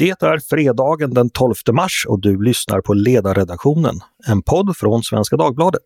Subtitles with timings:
[0.00, 5.36] Det är fredagen den 12 mars och du lyssnar på Ledarredaktionen, en podd från Svenska
[5.36, 5.82] Dagbladet.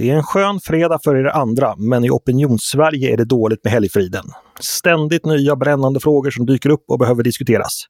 [0.00, 3.72] Det är en skön fredag för er andra, men i opinionssverige är det dåligt med
[3.72, 4.24] helgfriden.
[4.60, 7.84] Ständigt nya brännande frågor som dyker upp och behöver diskuteras.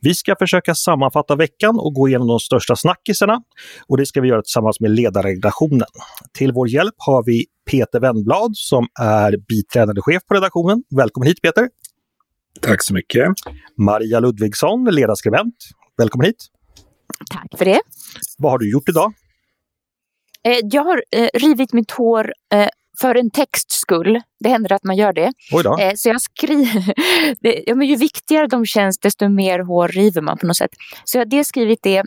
[0.00, 3.42] Vi ska försöka sammanfatta veckan och gå igenom de största snackisarna.
[3.88, 5.86] Och det ska vi göra tillsammans med ledarredaktionen.
[6.32, 10.82] Till vår hjälp har vi Peter Wennblad som är biträdande chef på redaktionen.
[10.96, 11.68] Välkommen hit Peter!
[12.60, 13.28] Tack så mycket!
[13.76, 15.54] Maria Ludvigsson, ledarskribent.
[15.98, 16.46] Välkommen hit!
[17.30, 17.80] Tack för det!
[18.38, 19.12] Vad har du gjort idag?
[20.48, 22.68] Eh, jag har eh, rivit mitt hår eh,
[23.00, 24.20] för en texts skull.
[24.40, 25.32] Det händer att man gör det.
[25.96, 26.94] Så jag skriver...
[27.66, 30.70] ja, men ju viktigare de känns desto mer hår river man på något sätt.
[31.04, 32.02] Så jag har dels skrivit det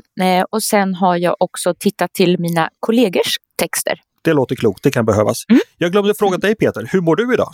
[0.49, 4.01] och sen har jag också tittat till mina kollegors texter.
[4.21, 5.43] Det låter klokt, det kan behövas.
[5.49, 5.61] Mm.
[5.77, 7.53] Jag glömde fråga dig Peter, hur mår du idag?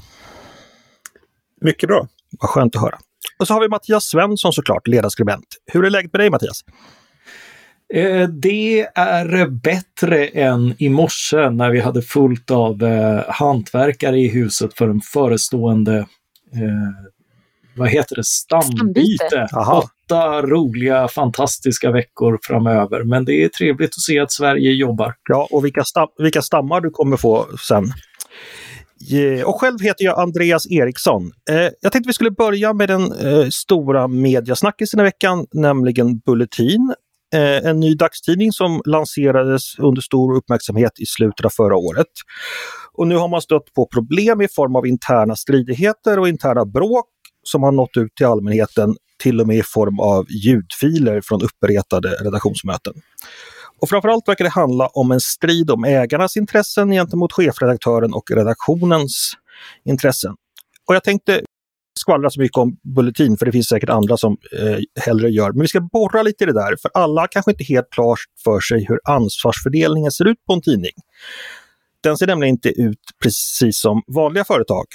[1.61, 2.07] Mycket bra.
[2.39, 2.97] Vad skönt att höra.
[3.39, 5.45] Och så har vi Mattias Svensson såklart, ledarskribent.
[5.71, 6.63] Hur är läget med dig Mattias?
[7.93, 14.27] Eh, det är bättre än i morse när vi hade fullt av eh, hantverkare i
[14.27, 15.97] huset för en förestående,
[16.53, 17.09] eh,
[17.75, 19.47] vad heter det, stambyte.
[19.71, 23.03] Åtta roliga, fantastiska veckor framöver.
[23.03, 25.15] Men det är trevligt att se att Sverige jobbar.
[25.29, 27.91] Ja, och vilka, stam vilka stammar du kommer få sen.
[29.45, 31.31] Och själv heter jag Andreas Eriksson.
[31.81, 33.11] jag tänkte vi skulle börja med den
[33.51, 36.93] stora mediasnackisen i veckan, nämligen Bulletin.
[37.33, 42.07] Eh, en ny dagstidning som lanserades under stor uppmärksamhet i slutet av förra året.
[42.93, 47.05] Och nu har man stött på problem i form av interna stridigheter och interna bråk
[47.43, 52.09] som har nått ut till allmänheten, till och med i form av ljudfiler från uppretade
[52.09, 52.93] redaktionsmöten.
[53.81, 59.33] Och framförallt verkar det handla om en strid om ägarnas intressen gentemot chefredaktören och redaktionens
[59.85, 60.35] intressen.
[60.87, 61.41] Och jag tänkte
[62.03, 65.51] skvallra så mycket om Bulletin, för det finns säkert andra som eh, hellre gör.
[65.51, 68.59] Men vi ska borra lite i det där, för alla kanske inte helt klart för
[68.59, 70.91] sig hur ansvarsfördelningen ser ut på en tidning.
[72.03, 74.85] Den ser nämligen inte ut precis som vanliga företag.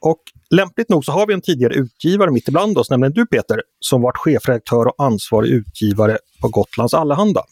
[0.00, 3.62] Och lämpligt nog så har vi en tidigare utgivare mitt ibland oss, nämligen du Peter,
[3.80, 7.42] som varit chefredaktör och ansvarig utgivare på Gotlands Allehanda.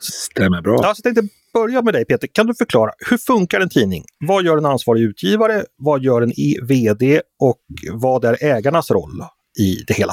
[0.00, 0.80] Stämmer bra.
[0.82, 2.26] Ja, så jag tänkte börja med dig Peter.
[2.26, 4.04] Kan du förklara, hur funkar en tidning?
[4.18, 5.64] Vad gör en ansvarig utgivare?
[5.76, 6.32] Vad gör en
[6.62, 7.20] VD?
[7.38, 7.60] Och
[7.92, 9.24] vad är ägarnas roll
[9.58, 10.12] i det hela?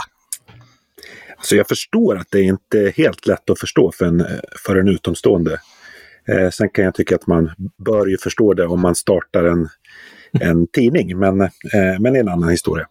[1.38, 4.26] Alltså jag förstår att det inte är helt lätt att förstå för en,
[4.66, 5.60] för en utomstående.
[6.28, 7.52] Eh, sen kan jag tycka att man
[7.86, 9.70] bör ju förstå det om man startar en,
[10.32, 11.50] en tidning, men, eh,
[12.00, 12.88] men det är en annan historia.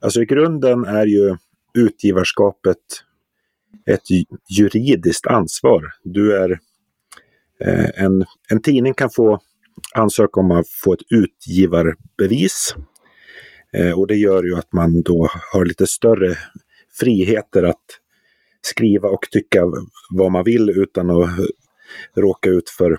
[0.00, 1.36] Alltså i grunden är ju
[1.74, 2.78] utgivarskapet
[3.86, 4.02] ett
[4.58, 5.92] juridiskt ansvar.
[6.04, 6.58] Du är
[7.64, 9.40] Eh, en, en tidning kan få
[9.94, 12.74] ansöka om att få ett utgivarbevis.
[13.72, 16.36] Eh, och det gör ju att man då har lite större
[17.00, 17.84] friheter att
[18.60, 19.62] skriva och tycka
[20.10, 21.30] vad man vill utan att
[22.16, 22.98] råka ut för,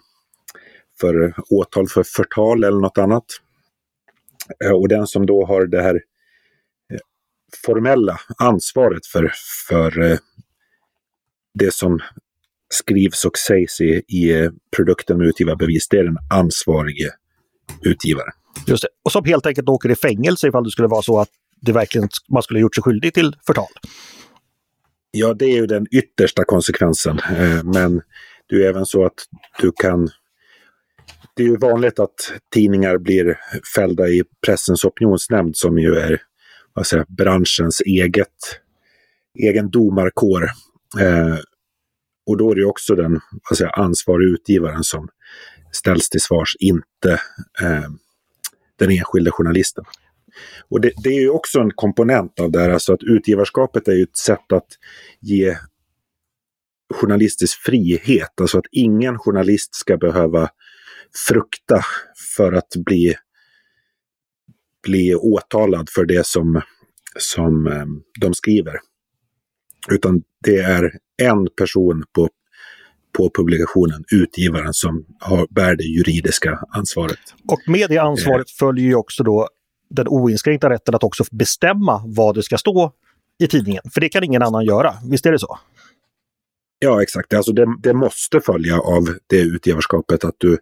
[1.00, 3.25] för åtal för förtal eller något annat.
[4.63, 5.95] Eh, och den som då har det här
[6.94, 7.00] eh,
[7.66, 9.31] formella ansvaret för,
[9.68, 10.18] för eh,
[11.53, 12.00] det som
[12.74, 17.10] skrivs och sägs i, i produkten med utgivarbevis, det är den ansvarige
[17.82, 18.34] utgivaren.
[18.68, 18.90] Just det.
[19.04, 21.30] Och som helt enkelt åker i fängelse ifall det skulle vara så att
[21.62, 23.68] det verkligen, man skulle gjort sig skyldig till förtal.
[25.12, 27.20] Ja, det är ju den yttersta konsekvensen.
[27.20, 28.02] Eh, men
[28.50, 29.14] det är även så att
[29.62, 30.10] du kan...
[31.36, 33.40] Det är ju vanligt att tidningar blir
[33.76, 36.22] fällda i pressens opinionsnämnd som ju är
[36.74, 38.30] vad säger, branschens eget,
[39.40, 40.50] egen domarkår.
[42.26, 43.20] Och då är det också den
[43.50, 45.08] vad säger, ansvariga utgivaren som
[45.72, 47.12] ställs till svars, inte
[47.62, 47.90] eh,
[48.80, 49.86] den enskilde journalisten.
[50.70, 53.94] Och det, det, är ju också en komponent av det här, alltså att utgivarskapet är
[53.94, 54.68] ju ett sätt att
[55.22, 55.58] ge
[56.94, 60.50] journalistisk frihet, alltså att ingen journalist ska behöva
[61.28, 61.86] frukta
[62.36, 63.16] för att bli,
[64.84, 66.62] bli åtalad för det som,
[67.19, 67.86] som eh,
[68.19, 68.80] de skriver.
[69.91, 70.91] Utan det är
[71.21, 72.30] en person på,
[73.18, 77.19] på publikationen, utgivaren, som har, bär det juridiska ansvaret.
[77.47, 78.53] Och med det ansvaret eh.
[78.59, 79.50] följer ju också då
[79.89, 82.91] den oinskränkta rätten att också bestämma vad det ska stå
[83.39, 83.83] i tidningen.
[83.94, 85.59] För det kan ingen annan göra, visst är det så?
[86.80, 87.33] Ja, exakt.
[87.33, 90.57] Alltså det, det måste följa av det utgivarskapet att du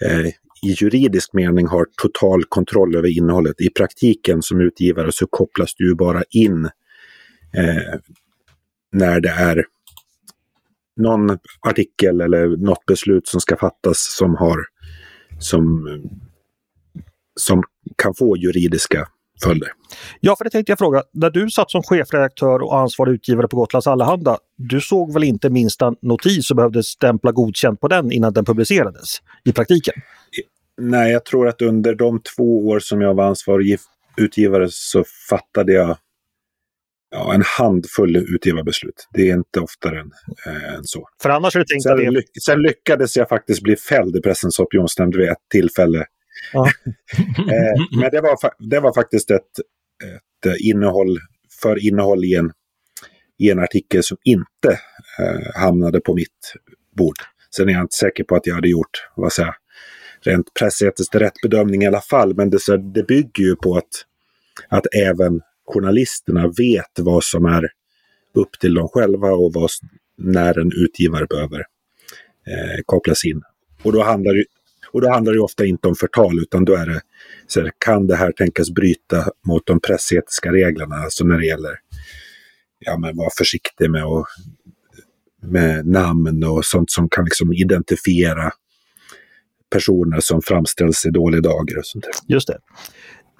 [0.00, 0.26] eh,
[0.62, 3.60] i juridisk mening har total kontroll över innehållet.
[3.60, 6.64] I praktiken som utgivare så kopplas du bara in
[7.56, 7.92] eh,
[8.92, 9.64] när det är
[10.96, 14.58] någon artikel eller något beslut som ska fattas som har
[15.38, 15.88] som,
[17.40, 17.62] som
[17.96, 19.08] kan få juridiska
[19.42, 19.68] följder.
[20.20, 21.02] Ja, för det tänkte jag fråga.
[21.12, 25.50] När du satt som chefredaktör och ansvarig utgivare på Gotlands Allehanda, du såg väl inte
[25.50, 29.94] minsta notis och behövde stämpla godkänt på den innan den publicerades i praktiken?
[30.80, 33.78] Nej, jag tror att under de två år som jag var ansvarig
[34.16, 35.96] utgivare så fattade jag
[37.12, 39.08] ja, en handfull utgivarbeslut.
[39.12, 40.10] Det är inte oftare än,
[40.46, 41.08] äh, än så.
[41.22, 42.10] För annars är sen, det...
[42.10, 46.04] lyck sen lyckades jag faktiskt bli fälld i Pressens opinionsnämnd vid ett tillfälle.
[46.52, 46.66] Ja.
[47.38, 48.36] eh, men det var,
[48.70, 49.58] det var faktiskt ett,
[50.04, 51.18] ett innehåll
[51.62, 52.52] för innehåll i en,
[53.38, 54.78] i en artikel som inte
[55.18, 56.54] eh, hamnade på mitt
[56.96, 57.16] bord.
[57.56, 59.54] Sen är jag inte säker på att jag hade gjort, vad säger
[60.24, 62.34] rent pressetiskt rätt bedömning i alla fall.
[62.34, 64.06] Men det, så, det bygger ju på att,
[64.68, 67.68] att även journalisterna vet vad som är
[68.34, 69.70] upp till dem själva och vad,
[70.18, 71.58] när en utgivare behöver
[72.46, 73.42] eh, kopplas in.
[73.82, 74.44] Och då, handlar det,
[74.92, 77.00] och då handlar det ofta inte om förtal utan då är det
[77.46, 81.78] så här, kan det här tänkas bryta mot de pressetiska reglerna, alltså när det gäller
[82.84, 84.26] ja, men var försiktig med, och,
[85.42, 88.52] med namn och sånt som kan liksom identifiera
[89.70, 92.34] personer som framställs i dålig dager och sånt där.
[92.34, 92.58] Just det.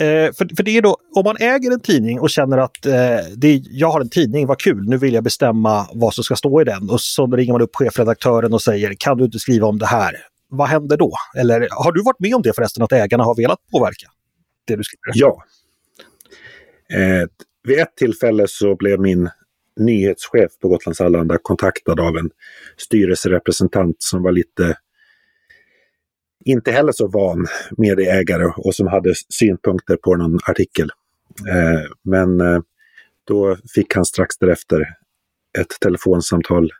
[0.00, 2.92] Eh, för, för det är då, om man äger en tidning och känner att eh,
[3.36, 6.60] det, jag har en tidning, vad kul, nu vill jag bestämma vad som ska stå
[6.60, 6.90] i den.
[6.90, 10.16] Och så ringer man upp chefredaktören och säger, kan du inte skriva om det här?
[10.48, 11.12] Vad händer då?
[11.38, 14.06] Eller har du varit med om det förresten, att ägarna har velat påverka
[14.66, 15.12] det du skriver?
[15.14, 15.44] Ja.
[16.92, 17.28] Eh,
[17.64, 19.30] vid ett tillfälle så blev min
[19.80, 22.30] nyhetschef på Gotlands Allehanda kontaktad av en
[22.76, 24.76] styrelserepresentant som var lite
[26.44, 30.90] inte heller så van medieägare och som hade synpunkter på någon artikel.
[31.48, 32.60] Eh, men eh,
[33.24, 34.80] då fick han strax därefter
[35.58, 36.70] ett telefonsamtal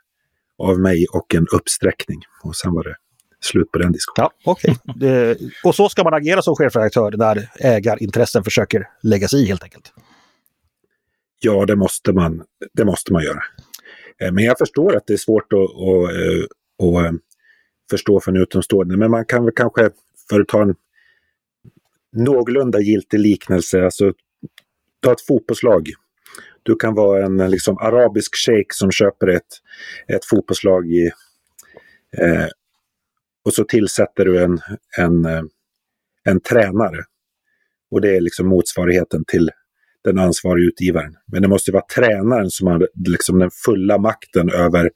[0.57, 2.21] av mig och en uppsträckning.
[2.43, 2.95] Och sen var det
[3.41, 4.29] slut på den diskussionen.
[4.45, 4.75] Ja, okay.
[4.95, 9.63] Det, och så ska man agera som chefredaktör när ägarintressen försöker lägga sig i helt
[9.63, 9.93] enkelt?
[11.39, 12.43] Ja, det måste man,
[12.73, 13.43] det måste man göra.
[14.21, 17.15] Eh, men jag förstår att det är svårt att, att, att
[17.89, 18.97] förstå för en utomstående.
[18.97, 19.89] Men man kan väl kanske,
[20.29, 20.75] för att ta en
[22.11, 24.13] någorlunda giltig liknelse, alltså
[24.99, 25.89] ta ett fotbollslag.
[26.63, 29.47] Du kan vara en liksom, arabisk shejk som köper ett,
[30.07, 31.11] ett fotbollslag i,
[32.17, 32.47] eh,
[33.45, 34.59] och så tillsätter du en,
[34.97, 35.43] en, eh,
[36.23, 37.03] en tränare.
[37.91, 39.51] Och det är liksom motsvarigheten till
[40.03, 41.15] den ansvariga utgivaren.
[41.25, 44.89] Men det måste vara tränaren som har liksom den fulla makten över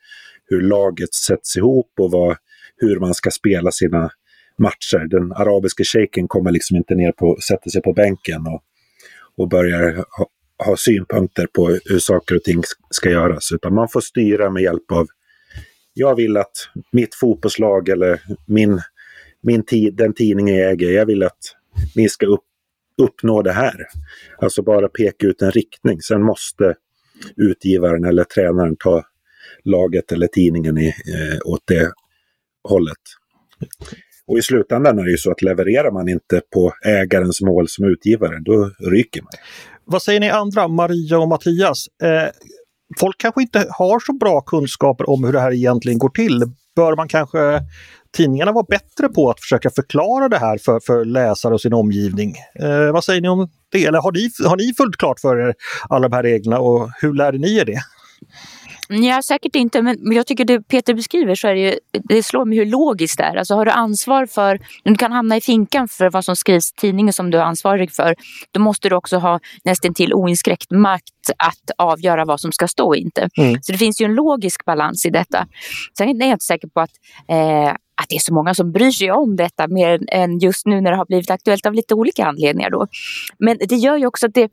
[0.45, 2.37] hur laget sätts ihop och vad,
[2.77, 4.09] hur man ska spela sina
[4.57, 5.07] matcher.
[5.09, 8.61] Den arabiska shejken kommer liksom inte ner på, sätter sig på bänken och,
[9.37, 10.27] och börjar ha,
[10.65, 14.91] ha synpunkter på hur saker och ting ska göras, utan man får styra med hjälp
[14.91, 15.07] av
[15.99, 18.81] jag vill att mitt fotbollslag eller min,
[19.41, 21.39] min tid, den tidning jag äger, jag vill att
[21.95, 22.43] ni ska upp,
[23.01, 23.75] uppnå det här.
[24.37, 26.01] Alltså bara peka ut en riktning.
[26.01, 26.75] Sen måste
[27.35, 29.03] utgivaren eller tränaren ta
[29.63, 31.91] laget eller tidningen i, eh, åt det
[32.63, 32.97] hållet.
[34.27, 37.85] Och i slutändan är det ju så att levererar man inte på ägarens mål som
[37.85, 39.31] utgivare, då ryker man.
[39.85, 41.85] Vad säger ni andra, Maria och Mattias?
[42.03, 42.29] Eh,
[42.99, 46.43] folk kanske inte har så bra kunskaper om hur det här egentligen går till.
[46.75, 47.59] Bör man kanske
[48.17, 52.35] tidningarna vara bättre på att försöka förklara det här för, för läsare och sin omgivning?
[52.59, 53.85] Eh, vad säger ni om det?
[53.85, 55.53] Eller har ni, har ni fullt klart för er
[55.89, 57.81] alla de här reglerna och hur lärde ni er det?
[58.89, 62.45] Ja, säkert inte, men jag tycker det Peter beskriver så är det ju, det slår
[62.45, 63.35] mig hur logiskt det är.
[63.35, 66.75] Alltså har du ansvar för, du kan hamna i finkan för vad som skrivs i
[66.75, 68.15] tidningen som du är ansvarig för,
[68.51, 71.03] då måste du också ha nästan till oinskränkt makt
[71.37, 73.29] att avgöra vad som ska stå och inte.
[73.37, 73.61] Mm.
[73.61, 75.47] Så det finns ju en logisk balans i detta.
[75.97, 76.91] Sen är jag inte säker på att
[77.27, 80.81] eh, att det är så många som bryr sig om detta mer än just nu
[80.81, 82.69] när det har blivit aktuellt av lite olika anledningar.
[82.69, 82.87] Då.
[83.39, 84.49] Men det gör ju också att det,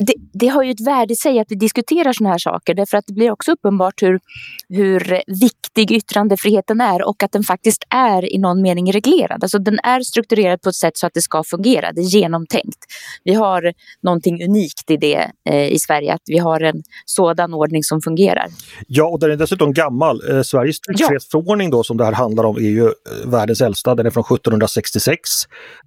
[0.00, 2.96] det, det, har ju ett värde i sig att vi diskuterar sådana här saker därför
[2.96, 4.20] att det blir också uppenbart hur,
[4.68, 9.44] hur viktig yttrandefriheten är och att den faktiskt är i någon mening reglerad.
[9.44, 12.78] Alltså den är strukturerad på ett sätt så att det ska fungera, det är genomtänkt.
[13.24, 17.82] Vi har någonting unikt i det eh, i Sverige, att vi har en sådan ordning
[17.82, 18.46] som fungerar.
[18.86, 20.30] Ja, och den är dessutom gammal.
[20.30, 22.92] Eh, Sveriges tryckfrihetsförordning då som det här handlar om är ju eh,
[23.26, 25.20] världens äldsta, den är från 1766.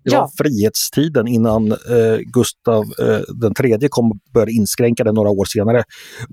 [0.03, 0.29] Det var ja.
[0.37, 5.83] frihetstiden innan eh, Gustav eh, den tredje kom som började inskränka den några år senare.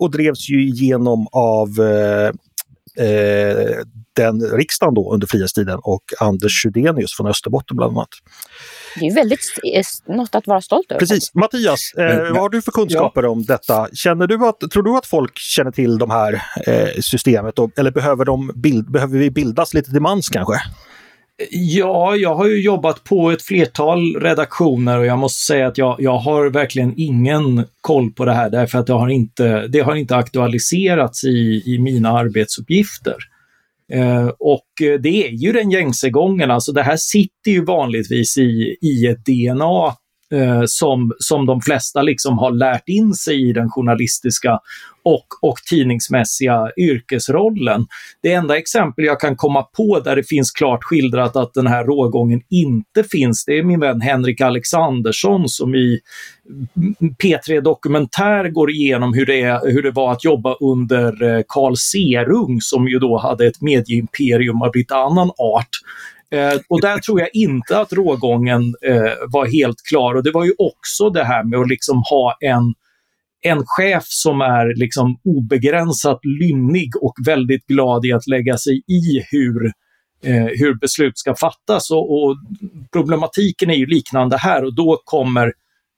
[0.00, 2.28] Och drevs ju igenom av eh,
[3.06, 3.84] eh,
[4.16, 8.08] den riksdagen då under frihetstiden och Anders Chydenius från Österbotten bland annat.
[9.00, 9.40] Det är väldigt
[10.06, 10.98] något att vara stolt över.
[10.98, 11.34] Precis.
[11.34, 13.28] Mattias, eh, vad har du för kunskaper ja.
[13.28, 13.88] om detta?
[13.92, 17.90] Känner du att, tror du att folk känner till de här eh, systemet och, eller
[17.90, 20.60] behöver, de bild, behöver vi bildas lite till mans kanske?
[21.50, 25.97] Ja, jag har ju jobbat på ett flertal redaktioner och jag måste säga att jag,
[25.99, 29.94] jag har verkligen ingen koll på det här därför att det har inte, det har
[29.94, 33.16] inte aktualiserats i, i mina arbetsuppgifter.
[33.92, 38.76] Eh, och det är ju den gängse gången, alltså det här sitter ju vanligtvis i,
[38.80, 39.94] i ett DNA
[40.32, 44.58] eh, som, som de flesta liksom har lärt in sig i den journalistiska
[45.02, 47.87] och, och tidningsmässiga yrkesrollen.
[48.22, 51.84] Det enda exempel jag kan komma på där det finns klart skildrat att den här
[51.84, 56.00] rågången inte finns, det är min vän Henrik Alexandersson som i
[57.22, 61.76] P3 Dokumentär går igenom hur det, är, hur det var att jobba under Karl Carl
[61.76, 65.68] Serung som ju då hade ett medieimperium av lite annan art.
[66.30, 70.14] Eh, och där tror jag inte att rågången eh, var helt klar.
[70.14, 72.75] Och det var ju också det här med att liksom ha en,
[73.42, 79.25] en chef som är liksom obegränsat lynnig och väldigt glad i att lägga sig i
[79.30, 79.66] hur,
[80.25, 81.90] eh, hur beslut ska fattas.
[81.90, 82.37] Och, och,
[82.92, 85.52] problematiken är ju liknande här och då kommer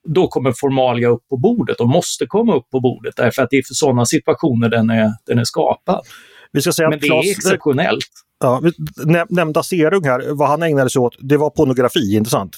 [0.08, 3.56] då kommer formalia upp på bordet och måste komma upp på bordet därför att det
[3.56, 6.00] är för sådana situationer den är, den är skapad.
[6.52, 8.10] Vi ska säga Men det är exceptionellt.
[8.42, 8.62] Ja,
[9.28, 12.56] nämnda Serung här, vad han ägnade sig åt, det var pornografi, inte sant?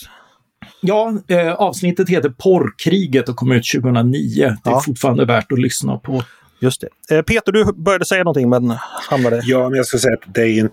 [0.81, 4.19] Ja, eh, avsnittet heter Porrkriget och kom ut 2009.
[4.37, 4.83] Det är ja.
[4.87, 6.23] fortfarande värt att lyssna på.
[6.61, 7.17] Just det.
[7.17, 8.75] Eh, Peter, du började säga någonting men
[9.11, 9.43] hamnade...
[9.45, 10.69] Ja, men jag ska säga att det, är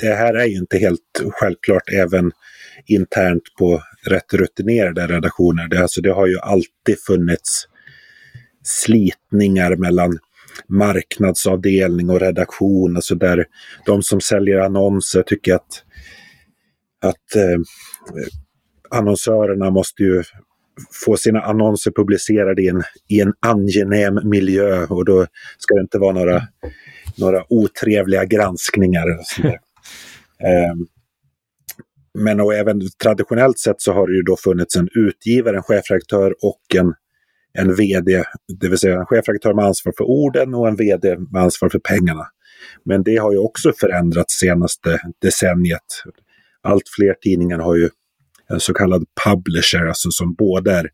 [0.00, 2.32] det här är ju inte helt självklart även
[2.86, 5.68] internt på rätt rutinerade redaktioner.
[5.68, 7.68] Det, alltså, det har ju alltid funnits
[8.62, 10.18] slitningar mellan
[10.68, 13.44] marknadsavdelning och redaktion, alltså där
[13.86, 15.84] de som säljer annonser tycker att,
[17.02, 17.60] att eh,
[18.90, 20.22] annonsörerna måste ju
[21.06, 25.26] få sina annonser publicerade i en, i en angenäm miljö och då
[25.58, 26.42] ska det inte vara några,
[27.18, 29.08] några otrevliga granskningar.
[30.38, 30.74] eh,
[32.18, 36.34] men och även traditionellt sett så har det ju då funnits en utgivare, en chefredaktör
[36.42, 36.94] och en
[37.58, 38.24] en VD,
[38.60, 41.78] det vill säga en chefredaktör med ansvar för orden och en VD med ansvar för
[41.78, 42.26] pengarna.
[42.84, 45.80] Men det har ju också förändrats senaste decenniet.
[46.62, 47.88] Allt fler tidningar har ju
[48.48, 50.90] en så kallad publisher, alltså som både är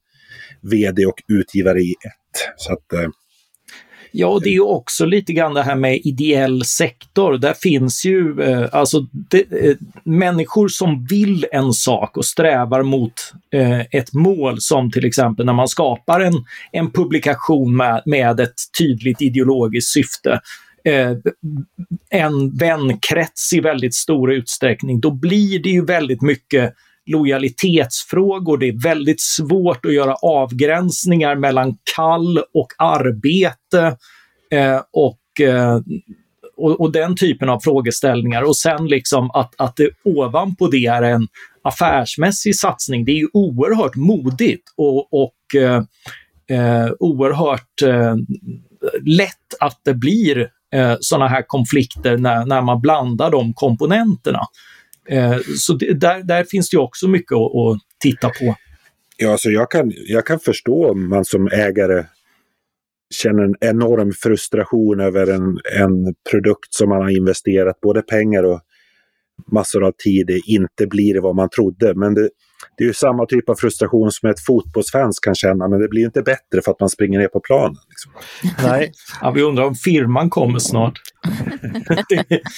[0.63, 2.55] VD och utgivare i ett.
[2.57, 3.09] Så att, eh,
[4.13, 7.39] Ja, och det är ju också lite grann det här med ideell sektor.
[7.39, 13.13] Där finns ju eh, alltså de, eh, människor som vill en sak och strävar mot
[13.53, 18.55] eh, ett mål som till exempel när man skapar en, en publikation med, med ett
[18.79, 20.41] tydligt ideologiskt syfte
[20.85, 21.17] eh,
[22.11, 26.75] en vänkrets i väldigt stor utsträckning, då blir det ju väldigt mycket
[27.09, 28.59] lojalitetsfrågor.
[28.59, 33.97] Det är väldigt svårt att göra avgränsningar mellan kall och arbete
[34.51, 35.81] eh, och, eh,
[36.57, 38.43] och, och, den typen av frågeställningar.
[38.43, 41.29] Och sen liksom att, att det ovanpå det är en
[41.63, 43.05] affärsmässig satsning.
[43.05, 45.83] Det är ju oerhört modigt och, och eh,
[46.51, 48.17] eh oerhört eh,
[49.07, 54.41] lätt att det blir eh, sådana här konflikter när, när man blandar de komponenterna.
[55.09, 58.55] Eh, så det, där, där finns det också mycket att, att titta på.
[59.17, 62.05] Ja, alltså jag, kan, jag kan förstå om man som ägare
[63.15, 68.61] känner en enorm frustration över en, en produkt som man har investerat både pengar och
[69.53, 71.95] massor av tid i inte blir vad man trodde.
[71.95, 72.31] Men det,
[72.77, 76.05] det är ju samma typ av frustration som ett fotbollsfans kan känna, men det blir
[76.05, 77.77] inte bättre för att man springer ner på planen.
[77.89, 78.13] Liksom.
[78.69, 80.99] Nej, ja, vi undrar om firman kommer snart.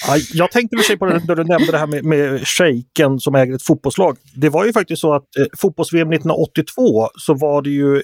[0.07, 3.21] ja, jag tänkte för sig på det när du nämnde det här med, med shejken
[3.21, 4.17] som äger ett fotbollslag.
[4.37, 7.97] Det var ju faktiskt så att eh, fotbolls-VM 1982 så var det ju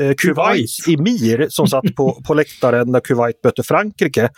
[0.00, 4.30] eh, Kuwaits emir som satt på, på läktaren när Kuwait mötte Frankrike.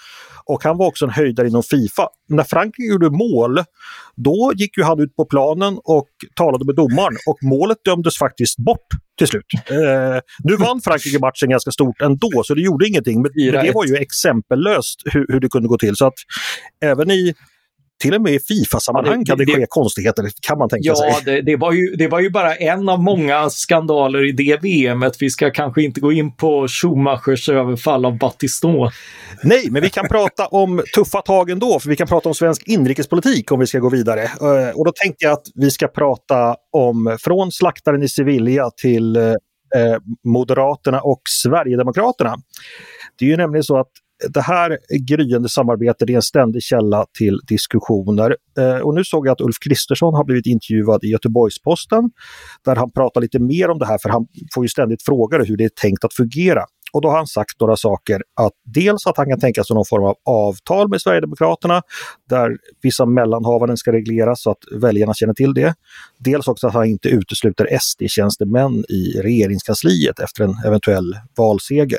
[0.46, 2.08] Och han var också en höjdare inom Fifa.
[2.28, 3.58] När Frankrike gjorde mål,
[4.16, 8.56] då gick ju han ut på planen och talade med domaren och målet dömdes faktiskt
[8.56, 8.86] bort
[9.18, 9.44] till slut.
[9.54, 13.22] Eh, nu vann Frankrike matchen ganska stort ändå, så det gjorde ingenting.
[13.22, 15.96] Men, men det var ju exempellöst hur, hur det kunde gå till.
[15.96, 16.14] Så att
[16.80, 17.34] även i
[18.02, 21.08] till och med i Fifa-sammanhang kan det, det ske konstigheter, kan man tänka ja, sig.
[21.08, 24.62] Ja, det, det, var ju, det var ju bara en av många skandaler i det
[24.62, 25.16] VMet.
[25.22, 28.90] Vi ska kanske inte gå in på Schumachers överfall av Battiston.
[29.42, 32.68] Nej, men vi kan prata om tuffa tag ändå, för vi kan prata om svensk
[32.68, 34.22] inrikespolitik om vi ska gå vidare.
[34.22, 39.16] Eh, och då tänkte jag att vi ska prata om från slaktaren i Sevilla till
[39.16, 39.32] eh,
[40.24, 42.36] Moderaterna och Sverigedemokraterna.
[43.18, 43.90] Det är ju nämligen så att
[44.28, 48.36] det här gryende samarbetet är en ständig källa till diskussioner.
[48.58, 52.10] Eh, och nu såg jag att Ulf Kristersson har blivit intervjuad i Göteborgs-Posten
[52.64, 55.56] där han pratar lite mer om det här för han får ju ständigt frågor hur
[55.56, 56.64] det är tänkt att fungera.
[56.92, 58.22] Och då har han sagt några saker.
[58.40, 61.82] Att dels att han kan tänka sig någon form av avtal med Sverigedemokraterna
[62.28, 65.74] där vissa mellanhavanden ska regleras så att väljarna känner till det.
[66.18, 71.98] Dels också att han inte utesluter SD-tjänstemän i regeringskansliet efter en eventuell valseger.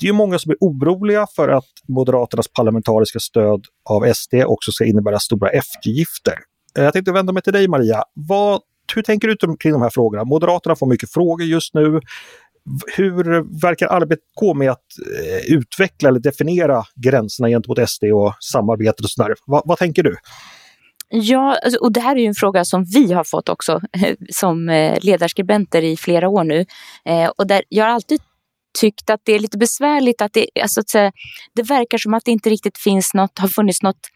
[0.00, 4.84] Det är många som är oroliga för att Moderaternas parlamentariska stöd av SD också ska
[4.84, 6.38] innebära stora eftergifter.
[6.78, 8.04] Eh, jag tänkte vända mig till dig Maria.
[8.14, 8.60] Vad,
[8.94, 10.24] hur tänker du kring de här frågorna?
[10.24, 12.00] Moderaterna får mycket frågor just nu
[12.96, 13.24] hur
[13.60, 14.84] verkar arbetet gå med att
[15.20, 19.34] eh, utveckla eller definiera gränserna gentemot SD och samarbetet och sådär?
[19.46, 20.16] Va, vad tänker du?
[21.08, 23.80] Ja, alltså, och det här är ju en fråga som vi har fått också
[24.32, 26.66] som eh, ledarskribenter i flera år nu.
[27.36, 28.20] Och där jag har alltid
[28.80, 31.12] tyckt att det är lite besvärligt att det, alltså att säga,
[31.54, 34.10] det verkar som att det inte riktigt finns något, har funnits något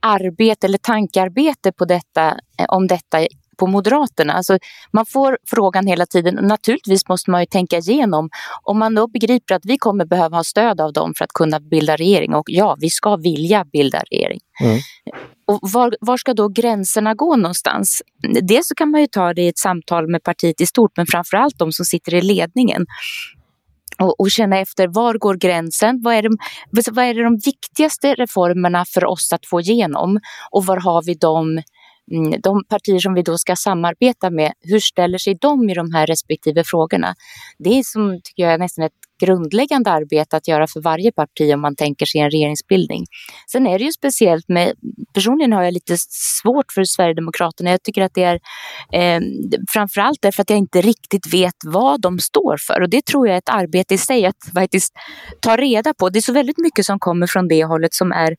[0.00, 2.36] arbete eller tankearbete på detta,
[2.68, 4.32] om detta på Moderaterna.
[4.32, 4.58] Alltså,
[4.92, 8.30] man får frågan hela tiden och naturligtvis måste man ju tänka igenom
[8.62, 11.60] om man då begriper att vi kommer behöva ha stöd av dem för att kunna
[11.60, 14.40] bilda regering och ja, vi ska vilja bilda regering.
[14.60, 14.80] Mm.
[15.46, 18.02] Och var, var, ska då gränserna gå någonstans?
[18.42, 21.06] Dels så kan man ju ta det i ett samtal med partiet i stort men
[21.06, 22.86] framförallt de som sitter i ledningen.
[23.98, 26.00] Och, och, känna efter var går gränsen?
[26.02, 26.36] Vad är, de,
[26.92, 30.20] vad är de viktigaste reformerna för oss att få igenom?
[30.50, 31.62] Och var har vi de,
[32.12, 35.92] mm, de partier som vi då ska samarbeta med, hur ställer sig de i de
[35.92, 37.14] här respektive frågorna?
[37.58, 38.92] Det är som, tycker jag, nästan ett
[39.26, 43.04] grundläggande arbete att göra för varje parti om man tänker sig en regeringsbildning.
[43.52, 44.72] Sen är det ju speciellt med,
[45.14, 45.96] personligen har jag lite
[46.42, 47.70] svårt för Sverigedemokraterna.
[47.70, 48.40] Jag tycker att det är
[48.92, 49.20] eh,
[49.68, 53.34] framförallt därför att jag inte riktigt vet vad de står för och det tror jag
[53.34, 54.92] är ett arbete i sig att faktiskt
[55.40, 56.10] ta reda på.
[56.10, 58.36] Det är så väldigt mycket som kommer från det hållet som är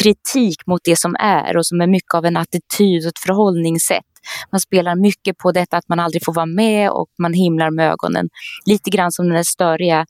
[0.00, 4.04] kritik mot det som är och som är mycket av en attityd och ett förhållningssätt.
[4.52, 7.90] Man spelar mycket på detta att man aldrig får vara med och man himlar med
[7.90, 8.28] ögonen.
[8.66, 10.06] Lite grann som den där störiga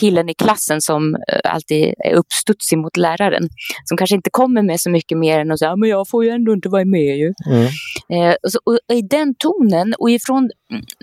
[0.00, 3.48] killen i klassen som eh, alltid är uppstudsig mot läraren.
[3.84, 6.30] Som kanske inte kommer med så mycket mer än att säga men jag får ju
[6.30, 7.32] ändå inte vara med ju.
[7.46, 7.66] Mm.
[8.12, 10.50] Eh, och, så, och I den tonen och ifrån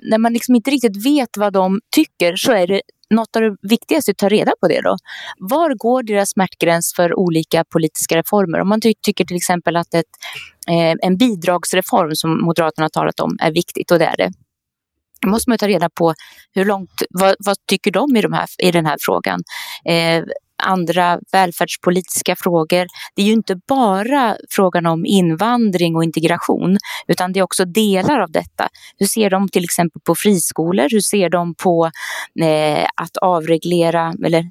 [0.10, 3.56] när man liksom inte riktigt vet vad de tycker så är det något av det
[3.62, 4.96] viktigaste att ta reda på det då.
[5.38, 8.60] Var går deras smärtgräns för olika politiska reformer?
[8.60, 10.06] Om man ty tycker till exempel att ett,
[10.70, 14.32] eh, en bidragsreform som Moderaterna har talat om är viktigt och det är det.
[15.24, 16.14] Då måste man ta reda på
[16.56, 19.40] hur långt, vad, vad tycker de i, de här, i den här frågan?
[19.86, 20.24] Eh,
[20.64, 22.88] andra välfärdspolitiska frågor.
[23.16, 28.20] Det är ju inte bara frågan om invandring och integration utan det är också delar
[28.20, 28.68] av detta.
[28.98, 30.88] Hur ser de till exempel på friskolor?
[30.92, 31.92] Hur ser de på
[32.42, 34.44] eh, att avreglera eller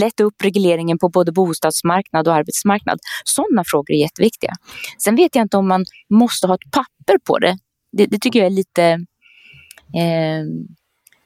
[0.00, 2.98] lätta upp regleringen på både bostadsmarknad och arbetsmarknad?
[3.24, 4.52] Sådana frågor är jätteviktiga.
[5.04, 7.58] Sen vet jag inte om man måste ha ett papper på det.
[7.96, 8.98] Det, det tycker jag är lite
[9.94, 10.44] eh,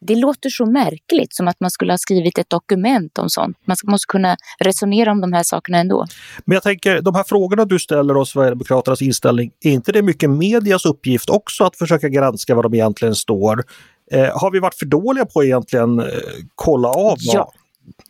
[0.00, 3.56] det låter så märkligt som att man skulle ha skrivit ett dokument om sånt.
[3.64, 6.06] Man måste kunna resonera om de här sakerna ändå.
[6.44, 10.30] Men jag tänker, de här frågorna du ställer om Sverigedemokraternas inställning, är inte det mycket
[10.30, 13.64] medias uppgift också att försöka granska vad de egentligen står?
[14.12, 16.06] Eh, har vi varit för dåliga på att egentligen eh,
[16.54, 17.16] kolla av?
[17.18, 17.52] Ja.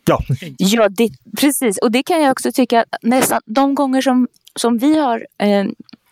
[0.05, 0.19] Ja,
[0.57, 1.77] ja det, precis.
[1.77, 4.27] Och det kan jag också tycka, nästan de gånger som,
[4.59, 5.65] som vi har eh,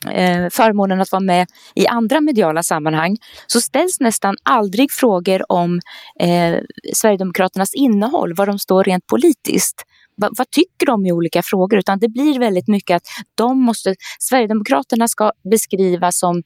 [0.08, 5.80] eh, förmånen att vara med i andra mediala sammanhang så ställs nästan aldrig frågor om
[6.20, 6.58] eh,
[6.94, 9.84] Sverigedemokraternas innehåll, var de står rent politiskt.
[10.18, 11.80] Va, vad tycker de i olika frågor?
[11.80, 13.04] Utan det blir väldigt mycket att
[13.36, 16.44] de måste, Sverigedemokraterna ska beskrivas som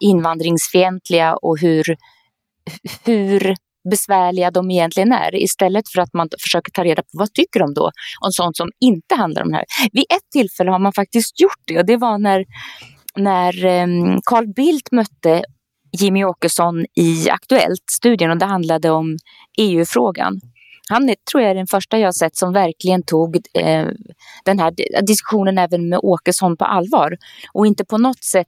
[0.00, 1.96] invandringsfientliga och hur,
[3.04, 3.56] hur
[3.90, 7.74] besvärliga de egentligen är istället för att man försöker ta reda på vad tycker de
[7.74, 7.90] då
[8.24, 9.64] om sånt som inte handlar om det här.
[9.92, 12.44] Vid ett tillfälle har man faktiskt gjort det och det var när
[13.16, 15.44] när ehm, Carl Bildt mötte
[16.00, 19.16] Jimmy Åkesson i Aktuellt-studien och det handlade om
[19.58, 20.40] EU-frågan.
[20.88, 23.86] Han är, tror jag är den första jag sett som verkligen tog eh,
[24.44, 24.74] den här
[25.06, 27.16] diskussionen även med Åkesson på allvar
[27.52, 28.46] och inte på något sätt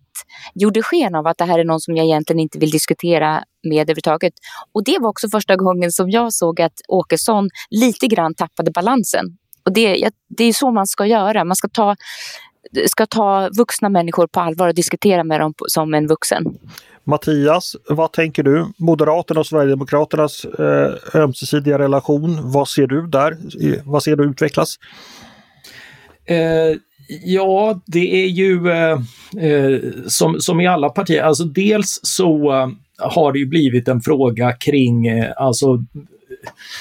[0.55, 3.81] gjorde sken av att det här är någon som jag egentligen inte vill diskutera med
[3.81, 4.33] överhuvudtaget.
[4.73, 9.25] Och det var också första gången som jag såg att Åkesson lite grann tappade balansen.
[9.65, 11.45] Och det, det är så man ska göra.
[11.45, 11.97] Man ska ta
[12.87, 16.45] ska ta vuxna människor på allvar och diskutera med dem som en vuxen.
[17.05, 18.67] Mattias, vad tänker du?
[18.77, 23.37] Moderaterna och Sverigedemokraternas eh, ömsesidiga relation, vad ser du där?
[23.85, 24.79] Vad ser du utvecklas?
[26.25, 26.77] Eh,
[27.25, 28.99] ja, det är ju eh,
[29.45, 34.01] eh som, som i alla partier, alltså dels så eh, har det ju blivit en
[34.01, 35.85] fråga kring eh, alltså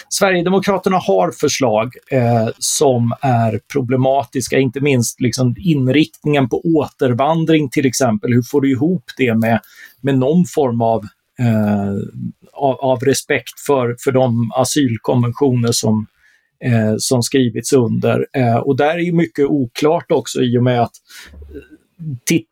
[0.09, 8.33] Sverigedemokraterna har förslag eh, som är problematiska, inte minst liksom inriktningen på återvandring till exempel.
[8.33, 9.59] Hur får du ihop det med,
[10.01, 11.03] med någon form av,
[11.39, 11.93] eh,
[12.53, 16.07] av, av, respekt för, för de asylkonventioner som,
[16.65, 18.27] eh, som skrivits under?
[18.33, 20.93] Eh, och där är mycket oklart också i och med att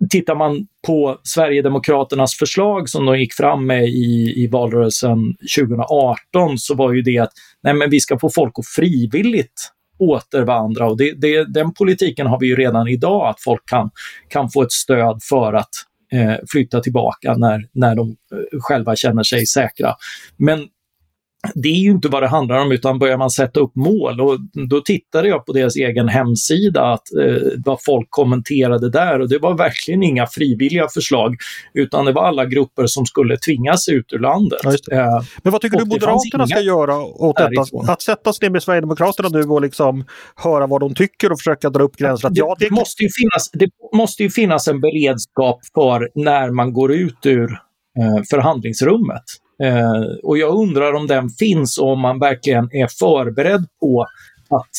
[0.09, 6.75] tittar man på Sverigedemokraternas förslag som de gick fram med i, i valrörelsen 2018 så
[6.75, 7.31] var ju det att
[7.63, 12.39] nej men vi ska få folk att frivilligt återvandra och det, det, den politiken har
[12.39, 13.89] vi ju redan idag att folk kan,
[14.27, 15.69] kan få ett stöd för att
[16.13, 19.95] eh, flytta tillbaka när, när de eh, själva känner sig säkra.
[20.37, 20.67] Men
[21.55, 24.37] det är ju inte vad det handlar om utan börjar man sätta upp mål och
[24.69, 29.37] då tittade jag på deras egen hemsida att eh, vad folk kommenterade där och det
[29.37, 31.35] var verkligen inga frivilliga förslag
[31.73, 34.59] utan det var alla grupper som skulle tvingas ut ur landet.
[34.63, 37.91] Ja, eh, Men vad tycker du Moderaterna ska göra åt detta?
[37.91, 41.69] Att sätta sig ner med Sverigedemokraterna nu och liksom höra vad de tycker och försöka
[41.69, 42.29] dra upp gränser?
[42.29, 42.65] Det, ja, det...
[42.65, 47.25] det, måste ju finnas, det måste ju finnas en beredskap för när man går ut
[47.25, 47.51] ur
[47.99, 49.23] eh, förhandlingsrummet.
[49.63, 54.01] Eh, och jag undrar om den finns och om man verkligen är förberedd på
[54.49, 54.69] att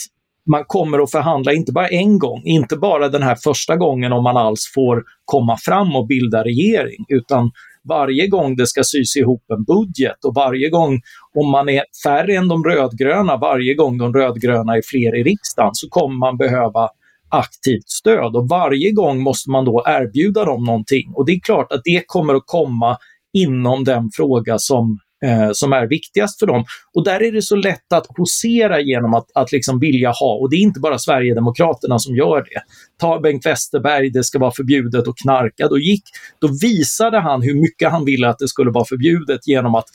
[0.51, 4.23] man kommer att förhandla inte bara en gång, inte bara den här första gången om
[4.23, 7.51] man alls får komma fram och bilda regering, utan
[7.89, 11.01] varje gång det ska sys ihop en budget och varje gång
[11.35, 15.75] om man är färre än de rödgröna, varje gång de rödgröna är fler i riksdagen
[15.75, 16.89] så kommer man behöva
[17.29, 18.37] aktivt stöd.
[18.37, 21.13] Och varje gång måste man då erbjuda dem någonting.
[21.15, 22.97] Och det är klart att det kommer att komma
[23.33, 26.65] inom den fråga som, eh, som är viktigast för dem.
[26.95, 30.51] Och där är det så lätt att posera genom att, att liksom vilja ha, och
[30.51, 32.61] det är inte bara Sverigedemokraterna som gör det.
[33.01, 35.69] Ta Bengt Westerberg, det ska vara förbjudet att knarka.
[35.69, 36.05] Då, gick,
[36.39, 39.87] då visade han hur mycket han ville att det skulle vara förbjudet genom att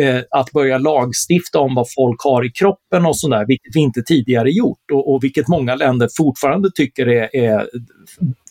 [0.00, 4.02] eh, att börja lagstifta om vad folk har i kroppen och sådär, vilket vi inte
[4.02, 7.68] tidigare gjort och, och vilket många länder fortfarande tycker är, är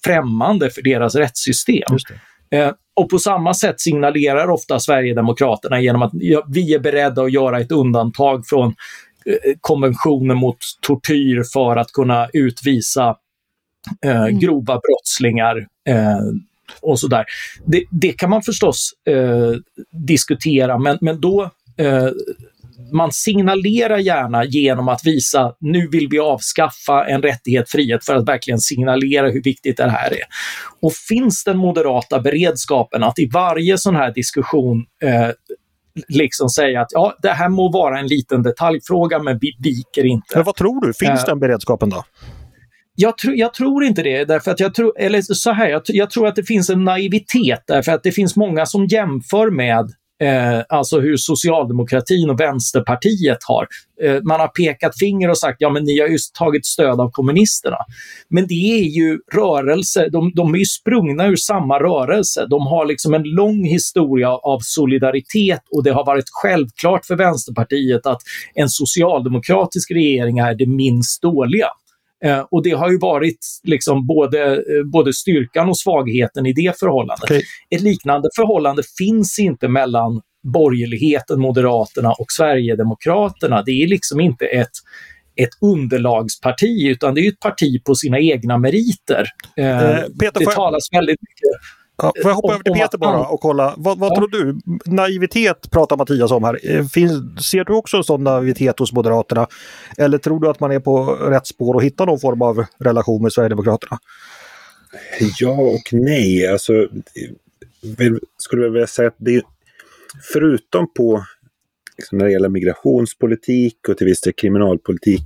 [0.04, 1.98] främmande för deras rättssystem.
[3.00, 6.12] Och på samma sätt signalerar ofta Sverigedemokraterna genom att
[6.48, 8.68] vi är beredda att göra ett undantag från
[9.26, 13.16] eh, konventionen mot tortyr för att kunna utvisa
[14.06, 14.40] eh, mm.
[14.40, 16.20] grova brottslingar eh,
[16.82, 17.26] och sådär.
[17.66, 19.54] Det, det, kan man förstås eh,
[19.92, 22.10] diskutera, men, men då eh,
[22.92, 28.28] man signalerar gärna genom att visa nu vill vi avskaffa en rättighet, frihet, för att
[28.28, 30.24] verkligen signalera hur viktigt det här är.
[30.82, 35.30] Och finns den moderata beredskapen att i varje sån här diskussion eh,
[36.08, 40.36] liksom säga att ja, det här må vara en liten detaljfråga, men vi viker inte.
[40.36, 42.04] Men vad tror du, finns eh, den beredskapen då?
[42.96, 46.10] Jag, tr jag, tror inte det, därför att jag tror, eller så här, jag, jag,
[46.10, 50.64] tror att det finns en naivitet därför att det finns många som jämför med Eh,
[50.70, 53.68] alltså hur socialdemokratin och Vänsterpartiet har.
[54.04, 57.12] Eh, man har pekat finger och sagt ja men ni har just tagit stöd av
[57.12, 57.78] kommunisterna.
[58.30, 62.46] Men det är ju rörelser, de, de är ju sprungna ur samma rörelse.
[62.50, 68.06] De har liksom en lång historia av solidaritet och det har varit självklart för Vänsterpartiet
[68.06, 68.22] att
[68.54, 71.68] en socialdemokratisk regering är det minst dåliga.
[72.26, 76.80] Eh, och det har ju varit liksom både, eh, både styrkan och svagheten i det
[76.80, 77.24] förhållandet.
[77.24, 77.42] Okay.
[77.76, 80.22] Ett liknande förhållande finns inte mellan
[80.54, 83.64] borgerligheten, Moderaterna och Sverigedemokraterna.
[83.66, 84.72] Det är liksom inte ett,
[85.36, 89.26] ett underlagsparti utan det är ett parti på sina egna meriter.
[89.58, 93.26] Eh, eh Peter, det talas väldigt mycket Ja, får jag hoppa över till Peter bara
[93.28, 93.74] och kolla.
[93.78, 94.16] Vad, vad ja.
[94.16, 94.60] tror du?
[94.86, 96.60] Naivitet pratar Mattias om här.
[96.64, 99.48] Eh, finns, ser du också en sån naivitet hos Moderaterna?
[99.98, 103.24] Eller tror du att man är på rätt spår och hittar någon form av relation
[103.24, 104.00] med Sverigedemokraterna?
[105.40, 106.48] Ja och nej.
[106.48, 106.88] Alltså,
[108.38, 109.42] skulle jag vilja säga att det
[110.34, 111.24] förutom på
[111.98, 115.24] liksom när det gäller migrationspolitik och till viss del kriminalpolitik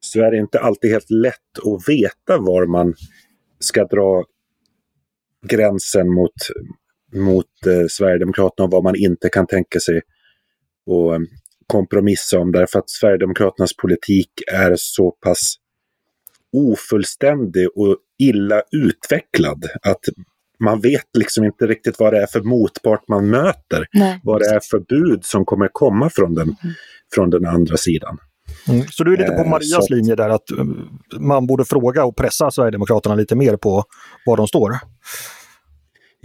[0.00, 2.94] så är det inte alltid helt lätt att veta var man
[3.60, 4.24] ska dra
[5.44, 6.32] gränsen mot,
[7.14, 11.26] mot eh, Sverigedemokraterna och vad man inte kan tänka sig att eh,
[11.66, 15.54] kompromissa om därför att Sverigedemokraternas politik är så pass
[16.52, 20.00] ofullständig och illa utvecklad att
[20.58, 23.86] man vet liksom inte riktigt vad det är för motpart man möter.
[23.92, 24.20] Nej.
[24.22, 26.74] Vad det är för bud som kommer komma från den, mm.
[27.14, 28.18] från den andra sidan.
[28.68, 28.86] Mm.
[28.90, 29.94] Så du är lite på eh, Marias så...
[29.94, 30.64] linje där att eh,
[31.18, 33.84] man borde fråga och pressa Sverigedemokraterna lite mer på
[34.26, 34.78] var de står?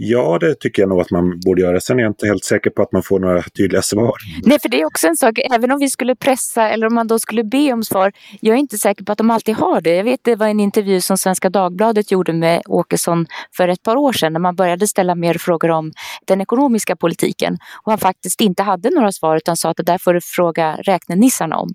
[0.02, 1.80] Ja, det tycker jag nog att man borde göra.
[1.80, 4.14] Sen är jag inte helt säker på att man får några tydliga svar.
[4.44, 7.06] Nej, för det är också en sak, även om vi skulle pressa eller om man
[7.06, 8.12] då skulle be om svar.
[8.40, 9.94] Jag är inte säker på att de alltid har det.
[9.94, 13.96] Jag vet det var en intervju som Svenska Dagbladet gjorde med Åkesson för ett par
[13.96, 15.92] år sedan när man började ställa mer frågor om
[16.24, 17.58] den ekonomiska politiken.
[17.82, 20.76] Och han faktiskt inte hade några svar utan sa att det där får du fråga
[20.76, 21.68] räknenissarna om.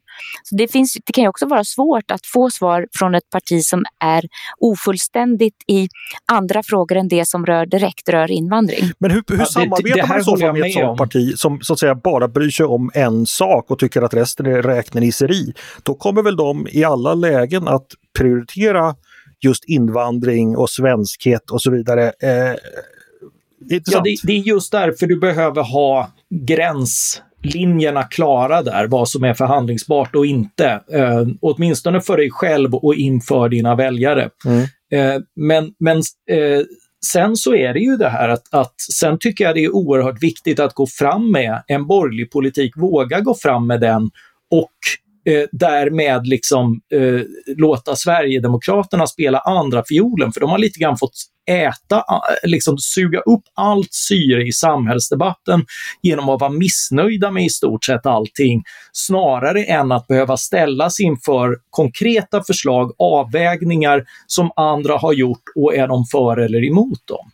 [0.44, 3.64] Så det, finns, det kan ju också vara svårt att få svar från ett parti
[3.64, 4.26] som är
[4.58, 5.88] ofullständigt i
[6.32, 8.91] andra frågor än det som rör direkt rör invandring.
[8.99, 11.62] Men hur, hur ja, samarbetar det man i så fall med ett sådant parti som
[11.62, 15.54] så att säga bara bryr sig om en sak och tycker att resten är räknenisseri?
[15.84, 18.95] Då kommer väl de i alla lägen att prioritera
[19.41, 22.12] just invandring och svenskhet och så vidare.
[22.21, 22.56] Eh,
[23.86, 29.34] ja, det, det, är just därför du behöver ha gränslinjerna klara där, vad som är
[29.34, 30.82] förhandlingsbart och inte.
[30.91, 34.30] Eh, åtminstone för dig själv och inför dina väljare.
[34.45, 34.62] Mm.
[34.91, 35.97] Eh, men men
[36.30, 36.62] eh,
[37.06, 40.24] sen så är det ju det här att, att sen tycker jag det är oerhört
[40.24, 44.10] viktigt att gå fram med en borgerlig politik, våga gå fram med den
[44.52, 44.74] och
[45.26, 47.22] eh, därmed liksom eh,
[47.58, 53.20] låta Sverigedemokraterna spela andra fiolen för de har lite grann fått äta, eh, liksom suga
[53.20, 55.66] upp allt syre i samhällsdebatten
[56.02, 61.58] genom att vara missnöjda med i stort sett allting, snarare än att behöva ställas inför
[61.70, 67.32] konkreta förslag, avvägningar som andra har gjort och är de för eller emot dem.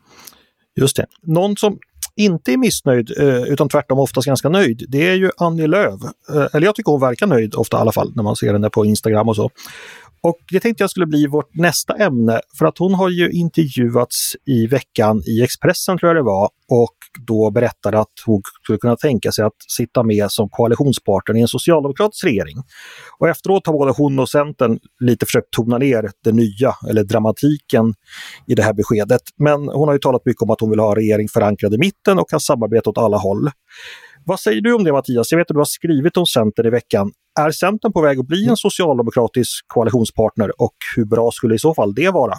[0.75, 1.05] Just det.
[1.21, 1.79] Någon som
[2.15, 6.01] inte är missnöjd eh, utan tvärtom oftast ganska nöjd, det är ju Annie Lööf.
[6.29, 8.69] Eh, eller jag tycker hon verkar nöjd ofta i alla fall när man ser henne
[8.69, 9.49] på Instagram och så.
[10.23, 14.35] Och det tänkte jag skulle bli vårt nästa ämne för att hon har ju intervjuats
[14.45, 16.95] i veckan i Expressen tror jag det var och
[17.27, 21.47] då berättade att hon skulle kunna tänka sig att sitta med som koalitionspartner i en
[21.47, 22.57] socialdemokratisk regering.
[23.19, 27.93] Och efteråt har både hon och Centern lite försökt tona ner det nya eller dramatiken
[28.47, 29.21] i det här beskedet.
[29.37, 32.19] Men hon har ju talat mycket om att hon vill ha regering förankrad i mitten
[32.19, 33.49] och kan samarbeta åt alla håll.
[34.25, 35.31] Vad säger du om det Mattias?
[35.31, 37.11] Jag vet att du har skrivit om Centern i veckan.
[37.39, 41.73] Är Centern på väg att bli en socialdemokratisk koalitionspartner och hur bra skulle i så
[41.73, 42.33] fall det vara?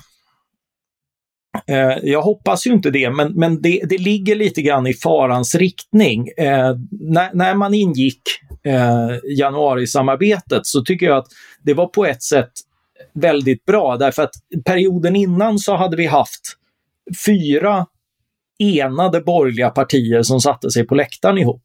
[1.67, 5.55] Eh, jag hoppas ju inte det, men, men det, det ligger lite grann i farans
[5.55, 6.29] riktning.
[6.37, 8.23] Eh, när, när, man ingick
[8.65, 11.29] eh, januarisamarbetet så tycker jag att
[11.63, 12.53] det var på ett sätt
[13.13, 16.57] väldigt bra därför att perioden innan så hade vi haft
[17.27, 17.87] fyra
[18.59, 21.63] enade borgerliga partier som satte sig på läktaren ihop.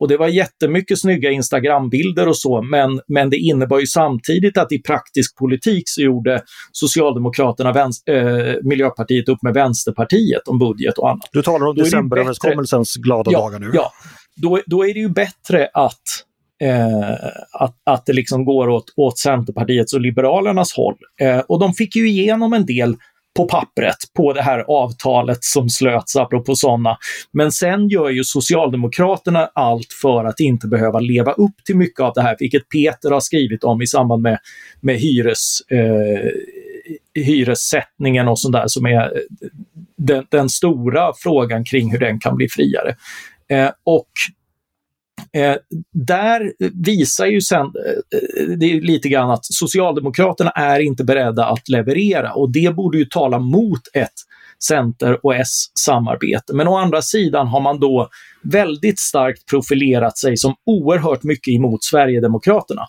[0.00, 4.72] Och det var jättemycket snygga Instagrambilder och så, men, men det innebar ju samtidigt att
[4.72, 11.10] i praktisk politik så gjorde Socialdemokraterna, vänster, äh, Miljöpartiet upp med Vänsterpartiet om budget och
[11.10, 11.28] annat.
[11.32, 13.70] Du talar om decemberöverenskommelsens glada ja, dagar nu.
[13.74, 13.92] Ja,
[14.36, 16.02] då, då är det ju bättre att
[16.62, 17.14] Eh,
[17.52, 20.96] att, att det liksom går åt, åt Centerpartiets och Liberalernas håll.
[21.20, 22.96] Eh, och de fick ju igenom en del
[23.36, 26.98] på pappret på det här avtalet som slöts, apropå sådana.
[27.32, 32.12] Men sen gör ju Socialdemokraterna allt för att inte behöva leva upp till mycket av
[32.14, 34.38] det här, vilket Peter har skrivit om i samband med,
[34.80, 36.30] med hyres, eh,
[37.24, 39.48] hyressättningen och sånt där som är eh,
[39.96, 42.96] den, den, stora frågan kring hur den kan bli friare.
[43.48, 44.08] Eh, och
[45.36, 45.56] Eh,
[45.92, 46.52] där
[46.84, 51.68] visar ju sen, eh, eh det är lite grann att Socialdemokraterna är inte beredda att
[51.68, 54.12] leverera och det borde ju tala mot ett
[54.58, 56.54] Center och S-samarbete.
[56.54, 58.08] Men å andra sidan har man då
[58.42, 62.82] väldigt starkt profilerat sig som oerhört mycket emot Sverigedemokraterna.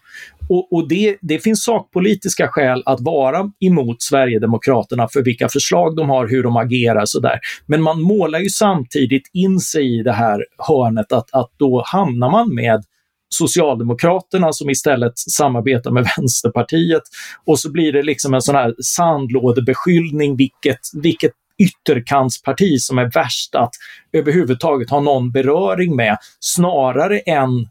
[0.49, 6.09] Och, och det, det, finns sakpolitiska skäl att vara emot Sverigedemokraterna för vilka förslag de
[6.09, 7.39] har, hur de agerar sådär.
[7.65, 12.31] Men man målar ju samtidigt in sig i det här hörnet att, att då hamnar
[12.31, 12.83] man med
[13.29, 17.03] Socialdemokraterna som istället samarbetar med Vänsterpartiet
[17.45, 23.55] och så blir det liksom en sån här sandlådebeskyllning vilket, vilket ytterkantsparti som är värst
[23.55, 23.71] att
[24.13, 27.67] överhuvudtaget ha någon beröring med, snarare än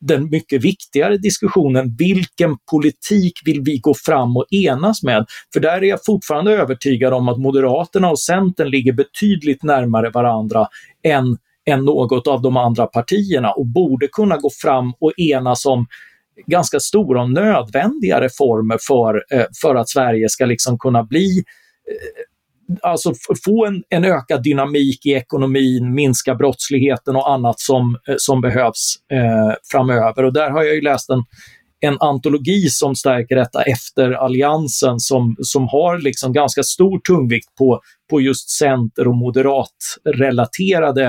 [0.00, 5.26] den mycket viktigare diskussionen, vilken politik vill vi gå fram och enas med?
[5.52, 10.66] För där är jag fortfarande övertygad om att Moderaterna och Centern ligger betydligt närmare varandra
[11.02, 11.36] än,
[11.66, 15.86] än något av de andra partierna och borde kunna gå fram och enas om
[16.46, 22.22] ganska stora och nödvändiga reformer för, eh, för att Sverige ska liksom kunna bli eh,
[22.82, 23.12] alltså
[23.44, 28.94] få en, en ökad dynamik i ekonomin, minska brottsligheten och annat som, eh, som behövs
[29.12, 30.24] eh, framöver.
[30.24, 31.24] Och där har jag ju läst en,
[31.80, 37.80] en antologi som stärker detta efter alliansen som, som har liksom ganska stor tungvikt på,
[38.10, 41.06] på just center och moderatrelaterade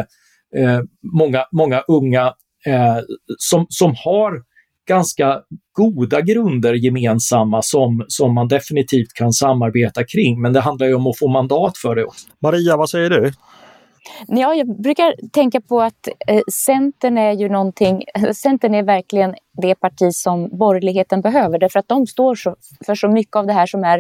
[0.56, 0.80] eh,
[1.14, 2.34] många, många unga
[2.66, 2.98] eh,
[3.38, 4.49] som, som har
[4.90, 5.42] ganska
[5.74, 10.42] goda grunder gemensamma som, som man definitivt kan samarbeta kring.
[10.42, 12.28] Men det handlar ju om att få mandat för det också.
[12.42, 13.32] Maria, vad säger du?
[14.28, 19.76] Ja, jag brukar tänka på att eh, Centern är ju någonting, Centern är verkligen det
[19.76, 23.66] parti som borgerligheten behöver därför att de står så, för så mycket av det här
[23.66, 23.98] som, är,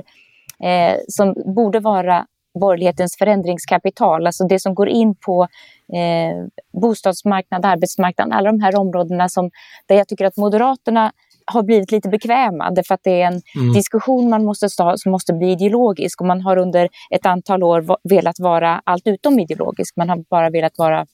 [0.63, 2.25] eh, som borde vara
[2.60, 5.47] borgerlighetens förändringskapital, alltså det som går in på
[5.93, 6.47] eh,
[6.82, 9.52] bostadsmarknad, arbetsmarknad, alla de här områdena som,
[9.88, 11.12] där jag tycker att Moderaterna
[11.45, 13.73] har blivit lite bekväma därför att det är en mm.
[13.73, 17.97] diskussion man måste ta som måste bli ideologisk och man har under ett antal år
[18.10, 19.95] velat vara allt utom ideologisk.
[19.97, 21.06] Man har bara velat vara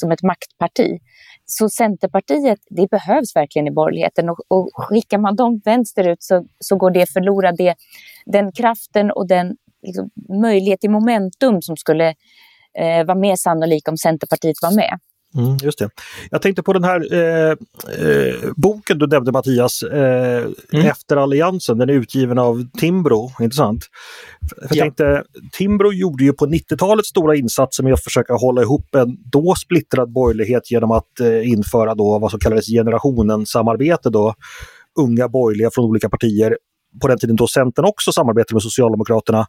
[0.00, 0.98] som ett maktparti.
[1.46, 6.76] Så Centerpartiet, det behövs verkligen i borgerligheten och, och skickar man dem vänsterut så, så
[6.76, 7.56] går det förlorat.
[7.56, 7.74] Det,
[8.26, 10.10] den kraften och den liksom,
[10.42, 12.14] möjlighet till momentum som skulle
[12.78, 14.98] eh, vara mer sannolik om Centerpartiet var med.
[15.34, 15.90] Mm, just det.
[16.30, 20.86] Jag tänkte på den här eh, eh, boken du nämnde Mattias, eh, mm.
[20.86, 23.84] Efter Alliansen, den är utgiven av Timbro, intressant.
[24.60, 24.82] Jag ja.
[24.82, 29.54] tänkte, Timbro gjorde ju på 90-talet stora insatser med att försöka hålla ihop en då
[29.54, 34.10] splittrad borgerlighet genom att eh, införa då vad som kallades generationen-samarbete.
[34.10, 34.34] Då.
[34.98, 36.56] Unga borgerliga från olika partier
[37.02, 39.46] på den tiden då Centern också samarbetade med Socialdemokraterna,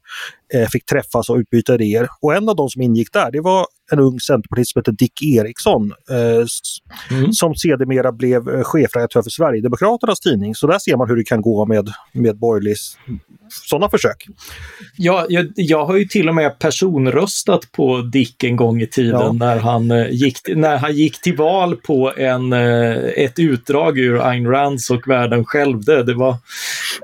[0.53, 2.07] eh, fick träffas och utbyta idéer.
[2.21, 5.21] Och en av de som ingick där, det var en ung centerpartist som hette Dick
[5.23, 6.45] Eriksson, eh,
[7.17, 7.33] mm.
[7.33, 10.55] som sedermera blev eh, chefredaktör för Sverigedemokraternas tidning.
[10.55, 12.75] Så där ser man hur det kan gå med, med borgerlig
[13.51, 14.27] sådana försök.
[14.97, 19.21] Ja, jag, jag, har ju till och med personröstat på Dick en gång i tiden
[19.21, 19.31] ja.
[19.31, 24.27] när, han, eh, gick, när han gick till val på en, eh, ett utdrag ur
[24.27, 26.03] Ayn Rands och Världen självde.
[26.03, 26.35] Det var,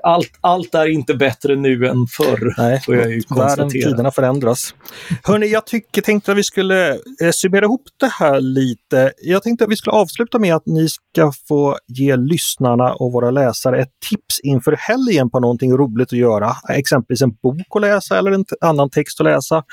[0.03, 3.47] allt, allt är inte bättre nu än förr, Nej, får jag ju konstatera.
[3.47, 4.75] Världen, tiderna förändras.
[5.23, 9.11] Hörni, jag tycker, tänkte att vi skulle Eh, eh, summera ihop det här lite.
[9.17, 13.31] Jag tänkte att vi skulle avsluta med att ni ska få ge lyssnarna och våra
[13.31, 16.77] läsare ett tips inför helgen på någonting roligt att göra göra.
[16.77, 19.63] Exempelvis en bok att läsa eller en annan text att läsa.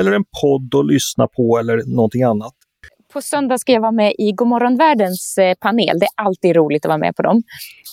[0.00, 2.54] Eller en podd att lyssna på eller någonting annat.
[3.12, 5.98] På söndag ska jag vara med i Godmorgonvärldens eh, panel.
[5.98, 7.42] Det är alltid roligt att vara med på dem.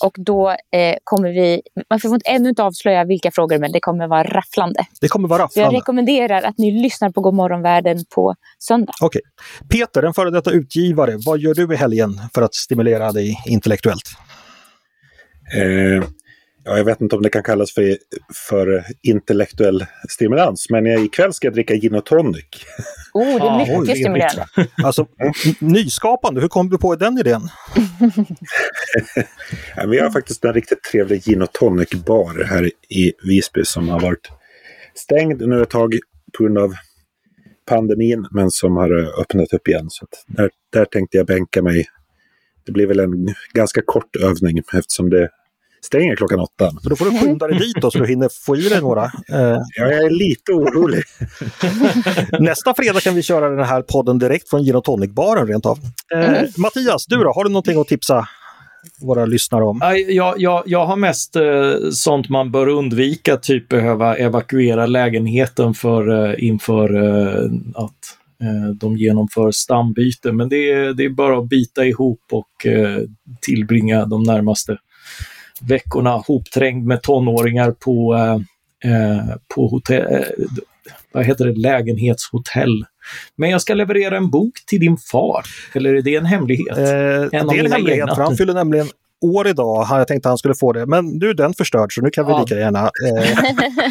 [0.04, 4.08] Och då eh, kommer vi, man får ännu inte avslöja vilka frågor, men det kommer
[4.08, 4.86] vara rafflande.
[5.00, 5.70] Det kommer vara rafflande.
[5.70, 8.92] Så jag rekommenderar att ni lyssnar på Godmorgonvärlden på söndag.
[9.00, 9.22] Okej.
[9.68, 9.78] Okay.
[9.78, 14.10] Peter, en före detta utgivare, vad gör du i helgen för att stimulera dig intellektuellt?
[15.56, 16.04] Eh,
[16.66, 17.96] ja, jag vet inte om det kan kallas för,
[18.48, 22.44] för intellektuell stimulans, men ikväll ska jag dricka gin och tonic.
[23.14, 24.46] Oh, det är mycket ah, stimulerande.
[24.84, 25.06] Alltså,
[25.58, 27.40] nyskapande, hur kom du på den idén?
[29.76, 34.00] ja, vi har faktiskt en riktigt trevlig gin och tonic-bar här i Visby som har
[34.00, 34.30] varit
[34.94, 35.98] stängd nu ett tag
[36.38, 36.74] på grund av
[37.68, 39.86] pandemin, men som har öppnat upp igen.
[39.88, 41.86] Så där, där tänkte jag bänka mig.
[42.66, 45.30] Det blir väl en ganska kort övning eftersom det
[45.86, 46.70] stänger klockan åtta.
[46.72, 49.04] Men då får du skynda dig dit då, så du hinner få i dig några.
[49.04, 49.10] Eh.
[49.28, 51.02] Ja, jag är lite orolig.
[52.40, 55.78] Nästa fredag kan vi köra den här podden direkt från Gin tonic-baren rent av.
[56.14, 56.46] Eh, mm.
[56.56, 57.32] Mattias, du då?
[57.32, 58.28] Har du någonting att tipsa
[59.00, 59.80] våra lyssnare om?
[60.08, 66.30] Jag, jag, jag har mest eh, sånt man bör undvika, typ behöva evakuera lägenheten för,
[66.30, 67.44] eh, inför eh,
[67.74, 70.32] att eh, de genomför stambyte.
[70.32, 72.98] Men det är, det är bara att bita ihop och eh,
[73.40, 74.76] tillbringa de närmaste
[75.60, 78.34] veckorna hopträngd med tonåringar på, eh,
[78.92, 80.20] eh, på hotell, eh,
[81.12, 82.84] vad heter det, lägenhetshotell.
[83.36, 85.44] Men jag ska leverera en bok till din far.
[85.74, 86.78] Eller är det en hemlighet?
[86.78, 88.86] Eh, en det är en hemlighet, för han fyller nämligen
[89.24, 89.86] år idag.
[89.90, 92.32] Jag tänkte han skulle få det, men nu är den förstörd så nu kan vi
[92.32, 92.40] ja.
[92.40, 92.82] lika gärna...
[92.84, 93.38] Eh...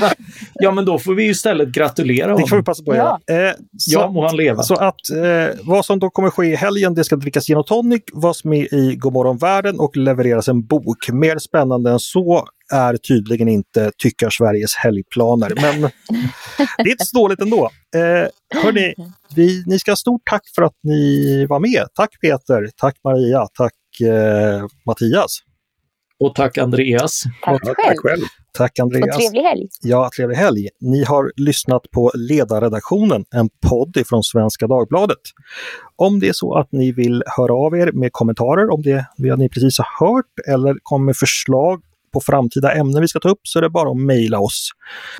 [0.53, 2.41] ja, men då får vi istället gratulera honom.
[2.41, 3.19] Det får vi passa på att ja.
[3.27, 3.49] göra.
[3.49, 3.55] Eh,
[3.87, 4.63] ja, må han leva.
[4.63, 7.67] Så att eh, vad som då kommer ske i helgen, det ska drickas gin och
[7.67, 11.09] tonic, vara med i Godmorgon världen och levereras en bok.
[11.11, 15.81] Mer spännande än så är tydligen inte Tyckar Sveriges helgplaner, men
[16.77, 17.69] det är inte så dåligt ändå.
[17.95, 18.93] Eh, hörni,
[19.35, 21.87] vi, ni ska ha stort tack för att ni var med.
[21.93, 25.39] Tack Peter, tack Maria, tack eh, Mattias.
[26.19, 27.23] Och tack Andreas.
[27.43, 28.21] Tack ja, Tack själv.
[28.51, 29.15] Tack Andreas.
[29.15, 29.67] Och trevlig helg.
[29.81, 30.69] Ja, trevlig helg.
[30.81, 35.17] Ni har lyssnat på Ledarredaktionen, en podd från Svenska Dagbladet.
[35.95, 39.35] Om det är så att ni vill höra av er med kommentarer om det vi
[39.35, 41.81] ni precis har hört eller kommer med förslag
[42.15, 44.69] på framtida ämnen vi ska ta upp så är det bara att mejla oss.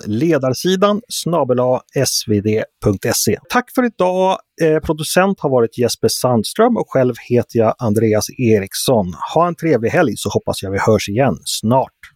[0.05, 3.39] Ledarsidan snabela svd.se.
[3.49, 4.38] Tack för idag!
[4.62, 9.13] Eh, producent har varit Jesper Sandström och själv heter jag Andreas Eriksson.
[9.34, 12.14] Ha en trevlig helg så hoppas jag vi hörs igen snart.